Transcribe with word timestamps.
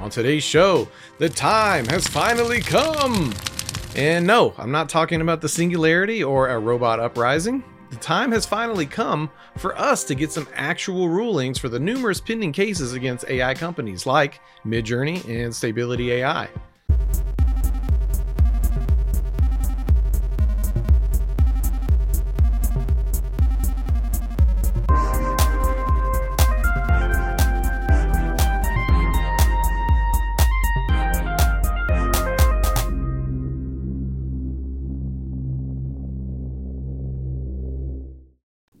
On 0.00 0.08
today's 0.08 0.42
show, 0.42 0.88
the 1.18 1.28
time 1.28 1.84
has 1.88 2.06
finally 2.06 2.60
come! 2.60 3.34
And 3.94 4.26
no, 4.26 4.54
I'm 4.56 4.70
not 4.70 4.88
talking 4.88 5.20
about 5.20 5.42
the 5.42 5.48
singularity 5.48 6.24
or 6.24 6.48
a 6.48 6.58
robot 6.58 7.00
uprising. 7.00 7.62
The 7.90 7.96
time 7.96 8.32
has 8.32 8.46
finally 8.46 8.86
come 8.86 9.30
for 9.58 9.78
us 9.78 10.04
to 10.04 10.14
get 10.14 10.32
some 10.32 10.48
actual 10.54 11.10
rulings 11.10 11.58
for 11.58 11.68
the 11.68 11.78
numerous 11.78 12.18
pending 12.18 12.52
cases 12.52 12.94
against 12.94 13.28
AI 13.28 13.52
companies 13.52 14.06
like 14.06 14.40
Midjourney 14.64 15.22
and 15.28 15.54
Stability 15.54 16.12
AI. 16.12 16.48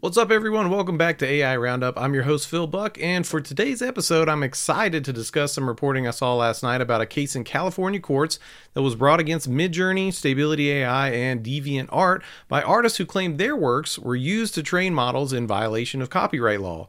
What's 0.00 0.16
up, 0.16 0.30
everyone? 0.30 0.70
Welcome 0.70 0.96
back 0.96 1.18
to 1.18 1.26
AI 1.26 1.58
Roundup. 1.58 2.00
I'm 2.00 2.14
your 2.14 2.22
host, 2.22 2.48
Phil 2.48 2.66
Buck, 2.66 2.96
and 3.02 3.26
for 3.26 3.38
today's 3.38 3.82
episode, 3.82 4.30
I'm 4.30 4.42
excited 4.42 5.04
to 5.04 5.12
discuss 5.12 5.52
some 5.52 5.68
reporting 5.68 6.08
I 6.08 6.10
saw 6.10 6.34
last 6.34 6.62
night 6.62 6.80
about 6.80 7.02
a 7.02 7.06
case 7.06 7.36
in 7.36 7.44
California 7.44 8.00
courts 8.00 8.38
that 8.72 8.80
was 8.80 8.94
brought 8.94 9.20
against 9.20 9.50
Midjourney, 9.50 10.10
Stability 10.10 10.70
AI, 10.70 11.10
and 11.10 11.44
DeviantArt 11.44 12.22
by 12.48 12.62
artists 12.62 12.96
who 12.96 13.04
claimed 13.04 13.36
their 13.36 13.54
works 13.54 13.98
were 13.98 14.16
used 14.16 14.54
to 14.54 14.62
train 14.62 14.94
models 14.94 15.34
in 15.34 15.46
violation 15.46 16.00
of 16.00 16.08
copyright 16.08 16.62
law. 16.62 16.88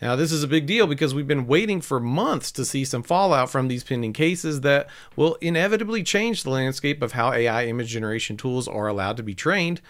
Now, 0.00 0.14
this 0.14 0.30
is 0.30 0.44
a 0.44 0.48
big 0.48 0.66
deal 0.66 0.86
because 0.86 1.16
we've 1.16 1.26
been 1.26 1.48
waiting 1.48 1.80
for 1.80 1.98
months 1.98 2.52
to 2.52 2.64
see 2.64 2.84
some 2.84 3.02
fallout 3.02 3.50
from 3.50 3.66
these 3.66 3.82
pending 3.82 4.12
cases 4.12 4.60
that 4.60 4.88
will 5.16 5.34
inevitably 5.40 6.04
change 6.04 6.44
the 6.44 6.50
landscape 6.50 7.02
of 7.02 7.10
how 7.10 7.32
AI 7.32 7.66
image 7.66 7.88
generation 7.88 8.36
tools 8.36 8.68
are 8.68 8.86
allowed 8.86 9.16
to 9.16 9.24
be 9.24 9.34
trained. 9.34 9.80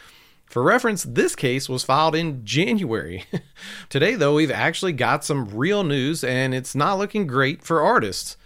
For 0.53 0.62
reference, 0.62 1.05
this 1.05 1.34
case 1.34 1.67
was 1.67 1.83
filed 1.83 2.14
in 2.14 2.45
January. 2.45 3.25
Today, 3.89 4.17
though, 4.17 4.34
we've 4.34 4.50
actually 4.50 4.92
got 4.92 5.25
some 5.25 5.48
real 5.48 5.83
news, 5.83 6.22
and 6.22 6.55
it's 6.55 6.75
not 6.75 6.98
looking 6.98 7.27
great 7.27 7.62
for 7.62 7.81
artists. 7.81 8.36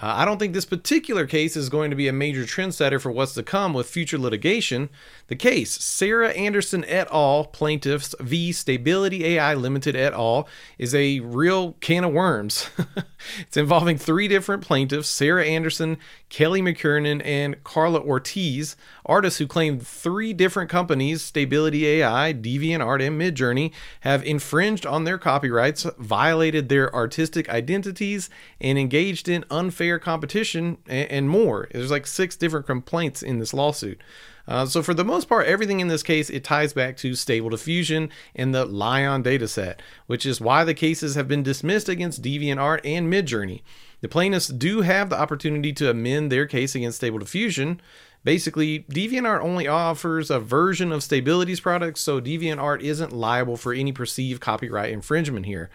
Uh, 0.00 0.14
I 0.16 0.24
don't 0.24 0.38
think 0.38 0.54
this 0.54 0.64
particular 0.64 1.26
case 1.26 1.54
is 1.54 1.68
going 1.68 1.90
to 1.90 1.96
be 1.96 2.08
a 2.08 2.14
major 2.14 2.44
trendsetter 2.44 2.98
for 2.98 3.10
what's 3.10 3.34
to 3.34 3.42
come 3.42 3.74
with 3.74 3.90
future 3.90 4.16
litigation. 4.16 4.88
The 5.26 5.36
case, 5.36 5.72
Sarah 5.72 6.30
Anderson 6.30 6.82
et 6.86 7.08
al., 7.12 7.44
plaintiffs 7.44 8.14
v. 8.18 8.52
Stability 8.52 9.24
AI 9.26 9.52
Limited 9.52 9.94
et 9.94 10.14
al., 10.14 10.48
is 10.78 10.94
a 10.94 11.20
real 11.20 11.72
can 11.80 12.04
of 12.04 12.12
worms. 12.12 12.70
it's 13.40 13.58
involving 13.58 13.98
three 13.98 14.28
different 14.28 14.62
plaintiffs 14.62 15.10
Sarah 15.10 15.44
Anderson, 15.44 15.98
Kelly 16.30 16.62
McKernan, 16.62 17.20
and 17.22 17.62
Carla 17.62 18.00
Ortiz, 18.00 18.76
artists 19.04 19.38
who 19.38 19.46
claim 19.46 19.78
three 19.78 20.32
different 20.32 20.70
companies, 20.70 21.20
Stability 21.20 21.86
AI, 21.86 22.32
DeviantArt, 22.32 23.06
and 23.06 23.20
Midjourney, 23.20 23.72
have 24.00 24.24
infringed 24.24 24.86
on 24.86 25.04
their 25.04 25.18
copyrights, 25.18 25.82
violated 25.98 26.70
their 26.70 26.94
artistic 26.94 27.50
identities, 27.50 28.30
and 28.58 28.78
engaged 28.78 29.28
in 29.28 29.44
unfair 29.50 29.81
competition 29.98 30.78
and, 30.86 31.28
more. 31.28 31.68
There's 31.72 31.90
like 31.90 32.06
six 32.06 32.36
different 32.36 32.66
complaints 32.66 33.22
in 33.22 33.38
this 33.38 33.54
lawsuit. 33.54 34.00
Uh, 34.46 34.66
so 34.66 34.82
for 34.82 34.94
the 34.94 35.04
most 35.04 35.28
part, 35.28 35.46
everything 35.46 35.80
in 35.80 35.88
this 35.88 36.02
case 36.02 36.28
it 36.28 36.44
ties 36.44 36.72
back 36.72 36.96
to 36.98 37.14
Stable 37.14 37.50
Diffusion 37.50 38.10
and 38.34 38.54
the 38.54 38.64
LAION 38.64 39.22
dataset, 39.22 39.76
which 40.06 40.26
is 40.26 40.40
why 40.40 40.64
the 40.64 40.74
cases 40.74 41.14
have 41.14 41.28
been 41.28 41.42
dismissed 41.42 41.88
against 41.88 42.22
DeviantArt 42.22 42.80
and 42.84 43.12
Midjourney. 43.12 43.62
The 44.00 44.08
plaintiffs 44.08 44.48
do 44.48 44.80
have 44.80 45.10
the 45.10 45.20
opportunity 45.20 45.72
to 45.74 45.90
amend 45.90 46.32
their 46.32 46.46
case 46.46 46.74
against 46.74 46.98
Stable 46.98 47.20
Diffusion. 47.20 47.80
Basically, 48.24 48.80
DeviantArt 48.90 49.40
only 49.40 49.68
offers 49.68 50.30
a 50.30 50.40
version 50.40 50.92
of 50.92 51.02
Stability's 51.02 51.60
products, 51.60 52.00
so 52.00 52.20
DeviantArt 52.20 52.80
isn't 52.80 53.12
liable 53.12 53.56
for 53.56 53.72
any 53.72 53.92
perceived 53.92 54.40
copyright 54.40 54.92
infringement 54.92 55.46
here. 55.46 55.70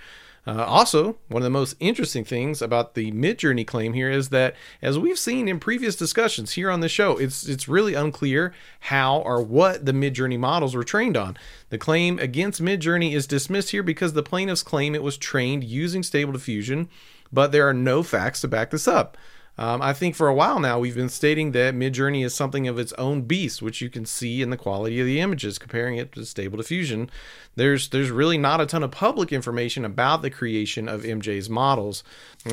Uh, 0.47 0.63
also, 0.63 1.17
one 1.27 1.41
of 1.41 1.43
the 1.43 1.49
most 1.49 1.75
interesting 1.81 2.23
things 2.23 2.61
about 2.61 2.95
the 2.95 3.11
Midjourney 3.11 3.67
claim 3.67 3.91
here 3.91 4.09
is 4.09 4.29
that, 4.29 4.55
as 4.81 4.97
we've 4.97 5.19
seen 5.19 5.49
in 5.49 5.59
previous 5.59 5.97
discussions 5.97 6.53
here 6.53 6.71
on 6.71 6.79
the 6.79 6.87
show, 6.87 7.17
it's 7.17 7.45
it's 7.45 7.67
really 7.67 7.95
unclear 7.95 8.53
how 8.79 9.17
or 9.17 9.41
what 9.41 9.85
the 9.85 9.91
Midjourney 9.91 10.39
models 10.39 10.73
were 10.73 10.85
trained 10.85 11.17
on. 11.17 11.37
The 11.69 11.77
claim 11.77 12.17
against 12.19 12.61
Midjourney 12.63 13.11
is 13.13 13.27
dismissed 13.27 13.71
here 13.71 13.83
because 13.83 14.13
the 14.13 14.23
plaintiffs 14.23 14.63
claim 14.63 14.95
it 14.95 15.03
was 15.03 15.17
trained 15.17 15.65
using 15.65 16.01
Stable 16.01 16.31
Diffusion, 16.31 16.87
but 17.29 17.51
there 17.51 17.67
are 17.67 17.73
no 17.73 18.01
facts 18.01 18.39
to 18.41 18.47
back 18.47 18.71
this 18.71 18.87
up. 18.87 19.17
Um, 19.59 19.81
I 19.81 19.93
think 19.93 20.15
for 20.15 20.27
a 20.27 20.35
while 20.35 20.59
now 20.59 20.77
we've 20.77 20.95
been 20.95 21.09
stating 21.09 21.51
that 21.51 21.73
Midjourney 21.73 22.23
is 22.23 22.35
something 22.35 22.67
of 22.67 22.77
its 22.77 22.93
own 22.93 23.23
beast, 23.23 23.61
which 23.61 23.81
you 23.81 23.89
can 23.89 24.05
see 24.05 24.41
in 24.41 24.51
the 24.51 24.57
quality 24.57 24.99
of 24.99 25.07
the 25.07 25.19
images, 25.19 25.57
comparing 25.57 25.97
it 25.97 26.11
to 26.11 26.25
Stable 26.25 26.57
Diffusion. 26.57 27.09
There's 27.55 27.89
there's 27.89 28.11
really 28.11 28.37
not 28.37 28.61
a 28.61 28.67
ton 28.67 28.83
of 28.83 28.91
public 28.91 29.33
information 29.33 29.83
about 29.83 30.21
the 30.21 30.29
creation 30.29 30.87
of 30.87 31.01
MJ's 31.01 31.49
models, 31.49 32.03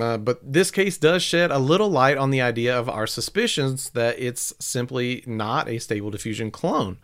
uh, 0.00 0.16
but 0.16 0.40
this 0.42 0.70
case 0.70 0.96
does 0.96 1.22
shed 1.22 1.50
a 1.50 1.58
little 1.58 1.90
light 1.90 2.16
on 2.16 2.30
the 2.30 2.40
idea 2.40 2.78
of 2.78 2.88
our 2.88 3.06
suspicions 3.06 3.90
that 3.90 4.18
it's 4.18 4.54
simply 4.58 5.22
not 5.26 5.68
a 5.68 5.78
Stable 5.78 6.10
Diffusion 6.10 6.50
clone. 6.50 6.96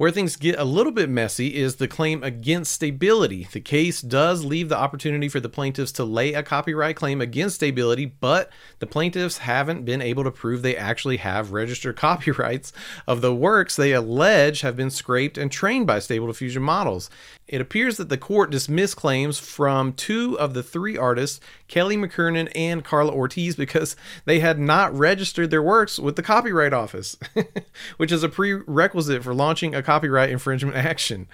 Where 0.00 0.10
things 0.10 0.36
get 0.36 0.58
a 0.58 0.64
little 0.64 0.92
bit 0.92 1.10
messy 1.10 1.56
is 1.56 1.76
the 1.76 1.86
claim 1.86 2.22
against 2.22 2.72
stability. 2.72 3.46
The 3.52 3.60
case 3.60 4.00
does 4.00 4.46
leave 4.46 4.70
the 4.70 4.78
opportunity 4.78 5.28
for 5.28 5.40
the 5.40 5.50
plaintiffs 5.50 5.92
to 5.92 6.06
lay 6.06 6.32
a 6.32 6.42
copyright 6.42 6.96
claim 6.96 7.20
against 7.20 7.56
stability, 7.56 8.06
but 8.06 8.48
the 8.78 8.86
plaintiffs 8.86 9.36
haven't 9.36 9.84
been 9.84 10.00
able 10.00 10.24
to 10.24 10.30
prove 10.30 10.62
they 10.62 10.74
actually 10.74 11.18
have 11.18 11.52
registered 11.52 11.96
copyrights 11.98 12.72
of 13.06 13.20
the 13.20 13.34
works 13.34 13.76
they 13.76 13.92
allege 13.92 14.62
have 14.62 14.74
been 14.74 14.88
scraped 14.88 15.36
and 15.36 15.52
trained 15.52 15.86
by 15.86 15.98
Stable 15.98 16.28
Diffusion 16.28 16.62
models. 16.62 17.10
It 17.46 17.60
appears 17.60 17.98
that 17.98 18.08
the 18.08 18.16
court 18.16 18.50
dismissed 18.50 18.96
claims 18.96 19.38
from 19.38 19.92
two 19.92 20.38
of 20.38 20.54
the 20.54 20.62
three 20.62 20.96
artists, 20.96 21.40
Kelly 21.66 21.96
McKernan 21.96 22.50
and 22.54 22.84
Carla 22.84 23.12
Ortiz, 23.12 23.56
because 23.56 23.96
they 24.24 24.38
had 24.38 24.58
not 24.58 24.96
registered 24.96 25.50
their 25.50 25.62
works 25.62 25.98
with 25.98 26.14
the 26.14 26.22
Copyright 26.22 26.72
Office, 26.72 27.18
which 27.98 28.12
is 28.12 28.22
a 28.22 28.28
prerequisite 28.28 29.24
for 29.24 29.34
launching 29.34 29.74
a 29.74 29.82
copyright 29.90 30.30
infringement 30.30 30.76
action. 30.92 31.26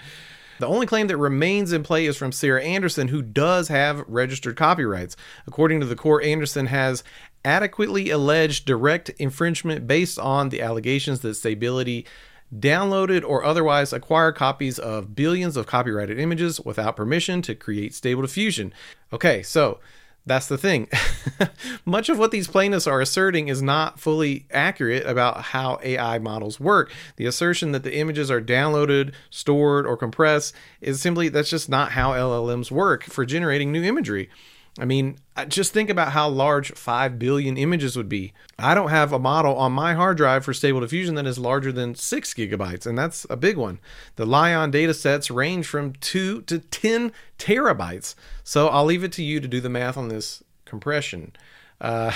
The 0.60 0.66
only 0.66 0.86
claim 0.86 1.08
that 1.08 1.18
remains 1.18 1.74
in 1.74 1.82
play 1.82 2.06
is 2.06 2.16
from 2.16 2.32
Sarah 2.32 2.64
Anderson, 2.64 3.08
who 3.08 3.20
does 3.20 3.68
have 3.68 4.02
registered 4.08 4.56
copyrights. 4.56 5.14
According 5.46 5.80
to 5.80 5.86
the 5.86 5.94
court, 5.94 6.24
Anderson 6.24 6.64
has 6.66 7.04
adequately 7.44 8.08
alleged 8.08 8.64
direct 8.64 9.10
infringement 9.18 9.86
based 9.86 10.18
on 10.18 10.48
the 10.48 10.62
allegations 10.62 11.20
that 11.20 11.34
Stability 11.34 12.06
downloaded 12.58 13.22
or 13.28 13.44
otherwise 13.44 13.92
acquired 13.92 14.36
copies 14.36 14.78
of 14.78 15.14
billions 15.14 15.58
of 15.58 15.66
copyrighted 15.66 16.18
images 16.18 16.58
without 16.58 16.96
permission 16.96 17.42
to 17.42 17.54
create 17.54 17.94
stable 17.94 18.22
diffusion. 18.22 18.72
Okay, 19.12 19.42
so 19.42 19.80
that's 20.26 20.48
the 20.48 20.58
thing. 20.58 20.88
Much 21.84 22.08
of 22.08 22.18
what 22.18 22.32
these 22.32 22.48
plaintiffs 22.48 22.86
are 22.86 23.00
asserting 23.00 23.48
is 23.48 23.62
not 23.62 24.00
fully 24.00 24.46
accurate 24.50 25.06
about 25.06 25.40
how 25.42 25.78
AI 25.82 26.18
models 26.18 26.58
work. 26.58 26.92
The 27.16 27.26
assertion 27.26 27.70
that 27.72 27.84
the 27.84 27.96
images 27.96 28.30
are 28.30 28.40
downloaded, 28.40 29.14
stored, 29.30 29.86
or 29.86 29.96
compressed 29.96 30.54
is 30.80 31.00
simply 31.00 31.28
that's 31.28 31.50
just 31.50 31.68
not 31.68 31.92
how 31.92 32.12
LLMs 32.12 32.70
work 32.72 33.04
for 33.04 33.24
generating 33.24 33.70
new 33.70 33.84
imagery. 33.84 34.28
I 34.78 34.84
mean, 34.84 35.16
just 35.48 35.72
think 35.72 35.88
about 35.88 36.12
how 36.12 36.28
large 36.28 36.72
5 36.72 37.18
billion 37.18 37.56
images 37.56 37.96
would 37.96 38.10
be. 38.10 38.34
I 38.58 38.74
don't 38.74 38.90
have 38.90 39.12
a 39.12 39.18
model 39.18 39.56
on 39.56 39.72
my 39.72 39.94
hard 39.94 40.18
drive 40.18 40.44
for 40.44 40.52
Stable 40.52 40.80
Diffusion 40.80 41.14
that 41.14 41.26
is 41.26 41.38
larger 41.38 41.72
than 41.72 41.94
6 41.94 42.34
gigabytes, 42.34 42.86
and 42.86 42.98
that's 42.98 43.26
a 43.30 43.36
big 43.36 43.56
one. 43.56 43.78
The 44.16 44.26
LAION 44.26 44.72
datasets 44.72 45.34
range 45.34 45.66
from 45.66 45.94
2 45.94 46.42
to 46.42 46.58
10 46.58 47.12
terabytes. 47.38 48.14
So 48.44 48.68
I'll 48.68 48.84
leave 48.84 49.04
it 49.04 49.12
to 49.12 49.22
you 49.22 49.40
to 49.40 49.48
do 49.48 49.60
the 49.60 49.70
math 49.70 49.96
on 49.96 50.08
this 50.08 50.42
compression. 50.66 51.32
Uh, 51.80 52.12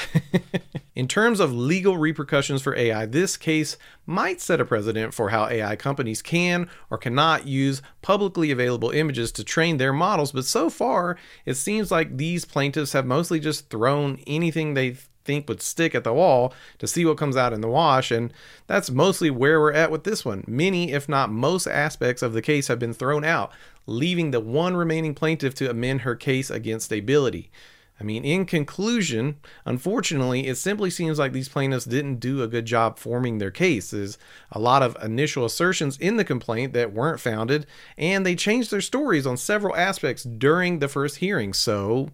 in 0.95 1.07
terms 1.07 1.41
of 1.41 1.53
legal 1.53 1.99
repercussions 1.99 2.63
for 2.63 2.75
AI, 2.77 3.07
this 3.07 3.37
case 3.37 3.77
might 4.07 4.41
set 4.41 4.61
a 4.61 4.65
precedent 4.65 5.13
for 5.13 5.31
how 5.31 5.47
AI 5.49 5.77
companies 5.77 6.23
can 6.23 6.69
or 6.91 6.99
cannot 6.99 7.47
use 7.47 7.83
publicly 8.03 8.51
available 8.51 8.91
images 8.91 9.31
to 9.33 9.45
train 9.45 9.77
their 9.77 9.93
models, 9.93 10.33
but 10.33 10.45
so 10.45 10.71
far, 10.71 11.17
it 11.45 11.55
seems 11.55 11.91
like 11.91 12.17
these 12.17 12.45
plaintiffs 12.45 12.93
have 12.93 13.07
mostly 13.07 13.39
just 13.39 13.69
thrown 13.69 14.19
anything 14.27 14.75
they 14.75 14.97
think 15.25 15.49
would 15.49 15.63
stick 15.63 15.95
at 15.95 16.03
the 16.03 16.13
wall 16.13 16.53
to 16.79 16.87
see 16.87 17.05
what 17.05 17.19
comes 17.19 17.37
out 17.37 17.53
in 17.53 17.61
the 17.61 17.69
wash, 17.69 18.11
and 18.11 18.33
that's 18.67 18.91
mostly 18.91 19.31
where 19.31 19.61
we're 19.61 19.73
at 19.73 19.91
with 19.91 20.05
this 20.05 20.25
one. 20.25 20.43
Many, 20.47 20.93
if 20.93 21.09
not 21.09 21.31
most, 21.31 21.67
aspects 21.67 22.23
of 22.23 22.33
the 22.33 22.43
case 22.43 22.69
have 22.69 22.79
been 22.79 22.95
thrown 22.95 23.25
out, 23.25 23.53
leaving 23.87 24.31
the 24.31 24.41
one 24.41 24.77
remaining 24.77 25.15
plaintiff 25.15 25.55
to 25.57 25.71
amend 25.71 26.01
her 26.01 26.17
case 26.17 26.51
against 26.51 26.87
stability. 26.87 27.51
I 28.01 28.03
mean, 28.03 28.25
in 28.25 28.47
conclusion, 28.47 29.37
unfortunately, 29.67 30.47
it 30.47 30.57
simply 30.57 30.89
seems 30.89 31.19
like 31.19 31.33
these 31.33 31.51
plaintiffs 31.51 31.85
didn't 31.85 32.17
do 32.17 32.43
a 32.43 32.49
good 32.49 32.65
job 32.65 32.99
forming 32.99 33.37
their 33.37 33.51
case. 33.51 33.91
There's 33.91 34.17
a 34.51 34.59
lot 34.59 34.83
of 34.83 34.97
initial 35.03 35.45
assertions 35.45 35.99
in 35.99 36.17
the 36.17 36.25
complaint 36.25 36.73
that 36.73 36.95
weren't 36.95 37.21
founded, 37.21 37.67
and 37.99 38.25
they 38.25 38.35
changed 38.35 38.71
their 38.71 38.81
stories 38.81 39.27
on 39.27 39.37
several 39.37 39.77
aspects 39.77 40.23
during 40.25 40.79
the 40.79 40.89
first 40.89 41.17
hearing. 41.17 41.53
So 41.53 42.09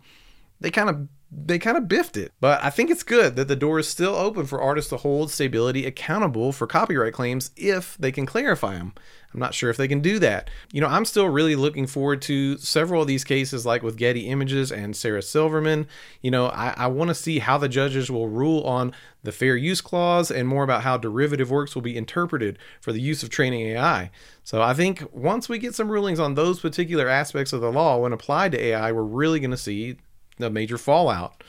they 0.60 0.72
kind 0.72 0.90
of 0.90 1.06
they 1.30 1.58
kind 1.58 1.76
of 1.76 1.88
biffed 1.88 2.16
it. 2.16 2.32
But 2.40 2.62
I 2.62 2.70
think 2.70 2.90
it's 2.90 3.02
good 3.02 3.36
that 3.36 3.48
the 3.48 3.56
door 3.56 3.78
is 3.78 3.88
still 3.88 4.14
open 4.14 4.46
for 4.46 4.60
artists 4.60 4.90
to 4.90 4.96
hold 4.96 5.30
stability 5.30 5.84
accountable 5.84 6.52
for 6.52 6.66
copyright 6.66 7.12
claims 7.12 7.50
if 7.56 7.96
they 7.98 8.12
can 8.12 8.26
clarify 8.26 8.74
them. 8.74 8.94
I'm 9.34 9.40
not 9.40 9.52
sure 9.52 9.68
if 9.68 9.76
they 9.76 9.88
can 9.88 10.00
do 10.00 10.18
that. 10.20 10.48
You 10.72 10.80
know, 10.80 10.86
I'm 10.86 11.04
still 11.04 11.28
really 11.28 11.56
looking 11.56 11.86
forward 11.86 12.22
to 12.22 12.56
several 12.56 13.02
of 13.02 13.08
these 13.08 13.24
cases, 13.24 13.66
like 13.66 13.82
with 13.82 13.98
Getty 13.98 14.28
Images 14.28 14.72
and 14.72 14.96
Sarah 14.96 15.20
Silverman. 15.20 15.88
You 16.22 16.30
know, 16.30 16.46
I, 16.46 16.72
I 16.76 16.86
want 16.86 17.08
to 17.08 17.14
see 17.14 17.40
how 17.40 17.58
the 17.58 17.68
judges 17.68 18.10
will 18.10 18.28
rule 18.28 18.62
on 18.62 18.94
the 19.24 19.32
fair 19.32 19.56
use 19.56 19.82
clause 19.82 20.30
and 20.30 20.48
more 20.48 20.64
about 20.64 20.84
how 20.84 20.96
derivative 20.96 21.50
works 21.50 21.74
will 21.74 21.82
be 21.82 21.98
interpreted 21.98 22.58
for 22.80 22.92
the 22.92 23.00
use 23.00 23.22
of 23.22 23.28
training 23.28 23.60
AI. 23.60 24.10
So 24.42 24.62
I 24.62 24.72
think 24.72 25.04
once 25.12 25.48
we 25.50 25.58
get 25.58 25.74
some 25.74 25.90
rulings 25.90 26.20
on 26.20 26.34
those 26.34 26.60
particular 26.60 27.08
aspects 27.08 27.52
of 27.52 27.60
the 27.60 27.72
law 27.72 27.98
when 27.98 28.14
applied 28.14 28.52
to 28.52 28.62
AI, 28.62 28.90
we're 28.92 29.02
really 29.02 29.40
going 29.40 29.50
to 29.50 29.56
see 29.58 29.98
the 30.38 30.50
major 30.50 30.78
fallout. 30.78 31.42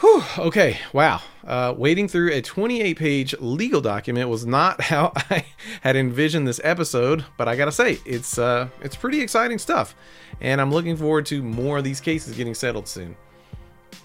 Whew, 0.00 0.22
okay, 0.38 0.78
wow. 0.92 1.20
Uh, 1.46 1.74
wading 1.76 2.08
through 2.08 2.32
a 2.32 2.42
28 2.42 2.96
page 2.96 3.34
legal 3.38 3.80
document 3.80 4.28
was 4.28 4.44
not 4.44 4.80
how 4.80 5.12
I 5.14 5.44
had 5.82 5.96
envisioned 5.96 6.46
this 6.46 6.60
episode, 6.64 7.24
but 7.38 7.48
I 7.48 7.56
gotta 7.56 7.72
say, 7.72 7.98
it's, 8.04 8.36
uh, 8.38 8.68
it's 8.80 8.96
pretty 8.96 9.20
exciting 9.20 9.58
stuff. 9.58 9.94
And 10.40 10.60
I'm 10.60 10.72
looking 10.72 10.96
forward 10.96 11.26
to 11.26 11.42
more 11.42 11.78
of 11.78 11.84
these 11.84 12.00
cases 12.00 12.36
getting 12.36 12.54
settled 12.54 12.88
soon. 12.88 13.16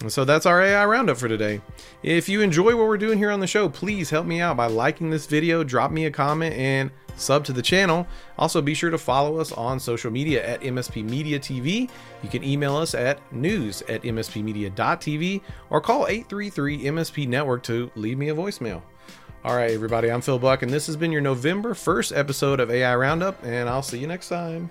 So 0.06 0.24
that's 0.24 0.46
our 0.46 0.62
AI 0.62 0.86
roundup 0.86 1.16
for 1.16 1.26
today. 1.26 1.60
If 2.04 2.28
you 2.28 2.40
enjoy 2.40 2.76
what 2.76 2.86
we're 2.86 2.98
doing 2.98 3.18
here 3.18 3.32
on 3.32 3.40
the 3.40 3.48
show, 3.48 3.68
please 3.68 4.10
help 4.10 4.26
me 4.26 4.40
out 4.40 4.56
by 4.56 4.66
liking 4.66 5.10
this 5.10 5.26
video, 5.26 5.64
drop 5.64 5.90
me 5.90 6.06
a 6.06 6.10
comment, 6.10 6.54
and 6.54 6.92
sub 7.16 7.44
to 7.46 7.52
the 7.52 7.62
channel. 7.62 8.06
Also, 8.38 8.62
be 8.62 8.74
sure 8.74 8.90
to 8.90 8.98
follow 8.98 9.38
us 9.38 9.50
on 9.50 9.80
social 9.80 10.12
media 10.12 10.46
at 10.46 10.60
MSP 10.60 11.02
Media 11.02 11.40
TV. 11.40 11.90
You 12.22 12.28
can 12.28 12.44
email 12.44 12.76
us 12.76 12.94
at 12.94 13.20
news 13.32 13.82
at 13.82 14.02
mspmedia.tv 14.02 15.40
or 15.68 15.80
call 15.80 16.06
833 16.06 16.84
MSP 16.84 17.26
Network 17.26 17.64
to 17.64 17.90
leave 17.96 18.18
me 18.18 18.28
a 18.28 18.34
voicemail. 18.34 18.82
All 19.44 19.56
right, 19.56 19.72
everybody, 19.72 20.10
I'm 20.10 20.20
Phil 20.20 20.38
Buck, 20.38 20.62
and 20.62 20.72
this 20.72 20.86
has 20.86 20.96
been 20.96 21.12
your 21.12 21.20
November 21.20 21.74
1st 21.74 22.16
episode 22.16 22.60
of 22.60 22.70
AI 22.70 22.94
Roundup, 22.94 23.42
and 23.44 23.68
I'll 23.68 23.82
see 23.82 23.98
you 23.98 24.06
next 24.06 24.28
time. 24.28 24.70